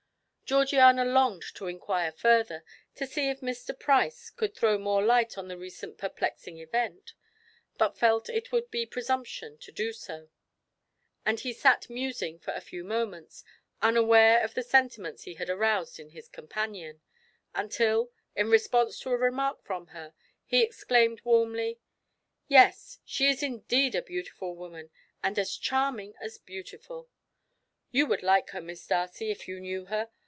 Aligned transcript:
Georgiana 0.51 1.05
longed 1.05 1.43
to 1.55 1.67
inquire 1.67 2.11
further, 2.11 2.65
to 2.95 3.07
see 3.07 3.29
if 3.29 3.39
Mr. 3.39 3.73
Price 3.79 4.29
could 4.29 4.53
throw 4.53 4.77
more 4.77 5.01
light 5.01 5.37
on 5.37 5.47
the 5.47 5.57
recent 5.57 5.97
perplexing 5.97 6.57
event, 6.59 7.13
but 7.77 7.97
felt 7.97 8.27
it 8.27 8.51
would 8.51 8.69
be 8.69 8.85
presumption 8.85 9.57
to 9.59 9.71
do 9.71 9.93
so, 9.93 10.27
and 11.25 11.39
he 11.39 11.53
sat 11.53 11.89
musing 11.89 12.37
for 12.37 12.51
a 12.51 12.59
few 12.59 12.83
moments, 12.83 13.45
unaware 13.81 14.43
of 14.43 14.53
the 14.53 14.61
sentiments 14.61 15.23
he 15.23 15.35
had 15.35 15.49
aroused 15.49 16.01
in 16.01 16.09
his 16.09 16.27
companion, 16.27 16.99
until, 17.55 18.11
in 18.35 18.49
response 18.49 18.99
to 18.99 19.09
a 19.11 19.15
remark 19.15 19.63
from 19.63 19.87
her, 19.87 20.13
he 20.43 20.61
exclaimed 20.63 21.21
warmly: 21.23 21.79
"Yes, 22.49 22.99
she 23.05 23.29
is 23.29 23.41
indeed 23.41 23.95
a 23.95 24.01
beautiful 24.01 24.53
woman, 24.53 24.89
and 25.23 25.39
as 25.39 25.55
charming 25.55 26.13
as 26.19 26.37
beautiful. 26.37 27.09
You 27.91 28.05
would 28.07 28.21
like 28.21 28.49
her, 28.49 28.59
Miss 28.59 28.85
Darcy, 28.85 29.31
if 29.31 29.47
you 29.47 29.61
knew 29.61 29.85
her. 29.85 30.09